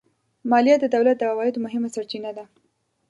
مالیه 0.49 0.75
د 0.81 0.85
دولت 0.95 1.15
د 1.19 1.23
عوایدو 1.31 1.63
مهمه 1.65 1.89
سرچینه 1.95 2.31
ده 2.37 2.45